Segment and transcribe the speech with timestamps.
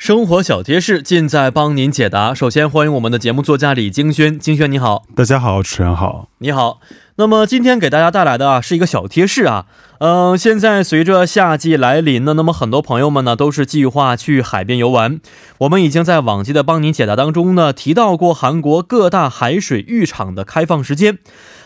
[0.00, 2.32] 生活小贴士尽在帮您解答。
[2.32, 6.80] 首先欢迎我们的节目作家李京轩，京轩你好，大家好，主持人好，你好。
[7.16, 9.66] 那么今天给大家带来的啊是一个小贴士啊，
[9.98, 15.20] 嗯、现在随着夏季来临呢，那么很多朋友们呢都是计划去海边游玩。
[15.58, 21.18] 我们已经在往期的帮您解答当中呢提到过韩国各大海水浴场的开放时间。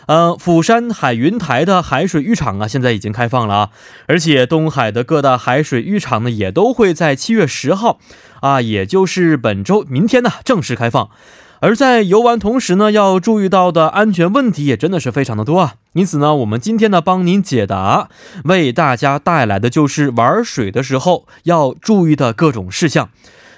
[0.07, 3.71] 呃，釜山海云台的海水浴场啊，现在已经开放了啊，
[4.07, 7.99] 而且东海的各大海水浴场呢，也都会在七月十号，
[8.41, 11.09] 啊，也就是本周明天呢正式开放。
[11.61, 15.77] 而在游玩同时呢，要注意到的安全问题也真的是非常的多啊。
[15.95, 18.11] 因此呢，我们今天呢帮您解答，
[18.45, 23.09] 为大家带来的就是玩水的时候要注意的各种事项。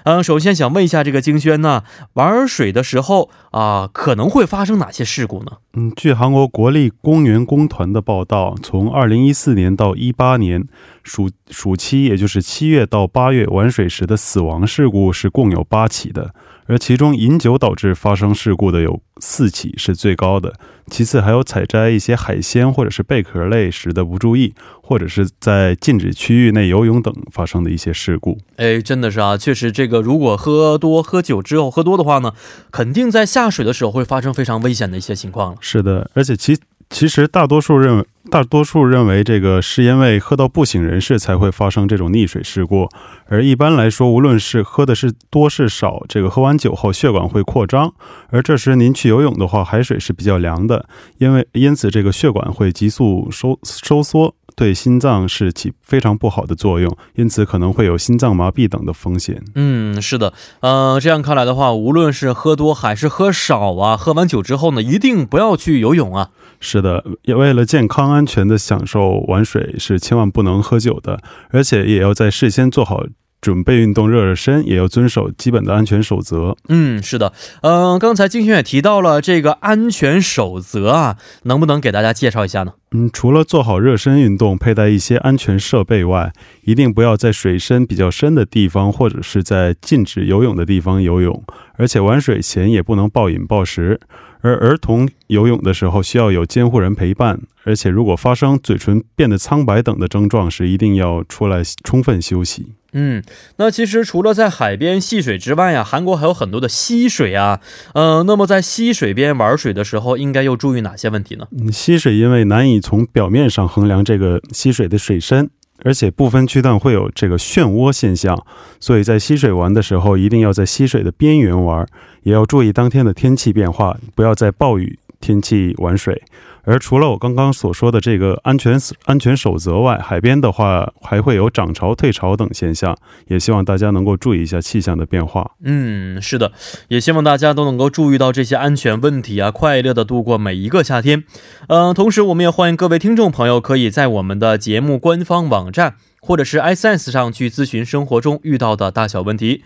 [0.07, 5.59] 嗯，首先想问一下这个金轩呢，玩水的时候啊、可能会发生哪些事故呢？
[5.75, 10.65] 嗯，据韩国国立公园工团的报道，从二零一四年到一八年
[11.03, 16.33] 暑暑期，也就是七月到八月玩水时的死亡事故是共有八起的，
[16.67, 20.55] 而其中饮酒导致发生事故的有四起，是最高的。
[20.89, 28.39] 其次还有采摘一些海鲜或者是贝壳类时的不注意，或者是在禁止区域内游泳等发生的一些事故。
[28.57, 32.33] 哎，真的是啊，确实这个如果喝多喝酒之后喝多的话呢，
[32.71, 35.59] 肯定在下水的时候会发生非常危险的一些情况了。
[35.61, 36.57] 是的，而且其
[36.89, 42.89] 其实大多数认为，大多数认为这个是因为喝到不省人事才会发生这种溺水事故，
[43.27, 47.93] 而一般来说，无论是喝的是多是少，这个喝完酒后血管会扩张，
[48.31, 50.87] 而这时您去游泳的话，海水是比较凉的，
[51.19, 54.35] 因为因此这个血管会急速收收缩。
[54.55, 59.45] 对心脏是起非常不好的作用，因此可能会有心脏麻痹等的风险。
[59.55, 66.31] 嗯，是的，呃，这样看来的话，无论是喝多还是喝少啊，喝完酒之后呢，一定不要去游泳啊。
[66.59, 71.19] 是的，也为了健康安全的享受玩水，是千万不能喝酒的，
[71.51, 73.05] 而且也要在事先做好
[73.41, 76.57] 准备运动热热身，也要遵守基本的安全守则。
[76.69, 77.33] 嗯，是的，
[77.63, 82.73] 嗯、刚才金轩也提到了这个安全守则啊，能不能给大家介绍一下呢？
[82.93, 86.33] 嗯，除了做好热身运动，佩戴一些安全设备外，
[86.63, 91.45] 一定不要在水深比较深的地方，或者是在禁止游泳的地方游泳。
[91.79, 94.01] 而且玩水前也不能暴饮暴食。
[94.43, 102.75] 而儿童游泳的时候需要有监护人陪伴，而且如果发生嘴唇变得苍白等的症状时，一定要出来充分休息。
[102.99, 103.23] 嗯，
[103.57, 107.61] 那其实除了在海边戏水之外呀，韩国还有很多的溪水啊。
[107.93, 111.47] 呃，那么在溪水边玩水的时候，应该又注意哪些问题呢？
[111.51, 115.51] 嗯，溪水因为难以从表面上衡量这个溪水的水深，
[115.85, 118.43] 而且部分区段会有这个漩涡现象，
[118.81, 121.87] 所以在溪水玩的时候，一定要在溪水的边缘玩，
[122.23, 126.23] 也要注意当天的天气变化，不要在暴雨天气玩水。
[126.63, 132.97] 而除了我刚刚所说的这个安全安全守则外，海边的话还会有涨潮、退潮等现象，
[133.29, 135.53] 也希望大家能够注意一下气象的变化。
[135.63, 136.53] 嗯，是的，
[136.89, 141.25] 也希望大家都能够注意到这些安全问题啊，快乐的度过每一个夏天。
[141.69, 149.63] 嗯、同时我们也欢迎各位听众朋友可以在我们的节目官方网站或者是 iSense 上去咨询生活中遇到的大小问题。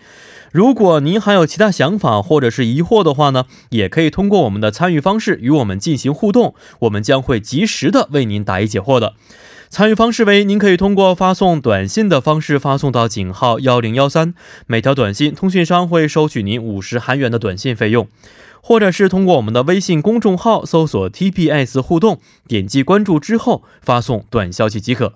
[0.51, 9.13] 如果您还有其他想法或者是疑惑的话呢，也可以通过我们的参与方式与我们进行互动，我们将会及时的为您答疑解惑的。
[9.69, 14.33] 参与方式为：您可以通过发送短信的方式发送到井号幺零幺三，
[14.67, 18.07] 每条短信通讯商会收取您五十韩元的短信费用；
[18.61, 22.19] 或者是通过我们的微信公众号搜索 TPS 互动，
[22.49, 25.13] 点击关注之后发送短消息即可。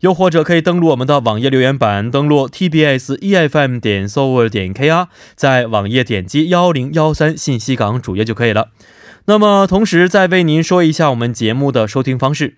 [0.00, 8.70] 又或者可以登录我们的网页留言板，登录 tbs efm 点 s o v e r 点 kr，在网页点击幺零幺三信息港主页就可以了。
[9.26, 12.56] 那么，同时再为您说一下我们节目的收听方式。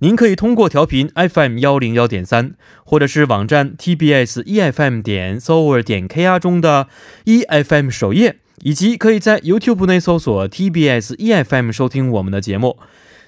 [0.00, 6.88] 您可以通过调频 FM 幺零幺点三，或者是网站 TBS EFM 点 s o v e r 点 KR 中的
[7.26, 12.78] EFM 首页，以及可以在 YouTube 内搜索 TBS EFM 收听我们的节目。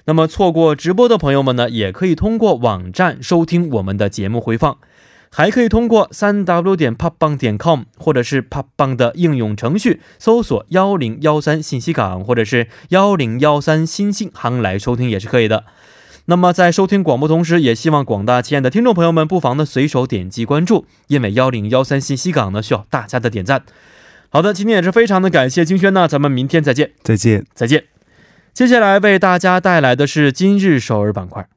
[0.05, 4.77] 那么错过直播的朋友们呢，也可以通过网站收听我们的节目回放，
[5.29, 15.63] 还可以通过三 w 点 popbang 点 com 或者是 popbang 的应用程序搜索幺零幺三信息港或者是幺零幺三新信行来收听也是可以的。
[16.25, 23.63] 那么在收听广播同时，也希望广大亲爱的听众朋友们不妨呢随手点击关注，因为幺零幺三信息港呢需要大家的点赞。
[24.29, 27.45] 好的，今天也是非常的感谢金轩呢，咱们明天再见，再见。
[27.53, 27.92] 再见。
[28.53, 31.47] 接下来为大家带来的是今日首尔板块。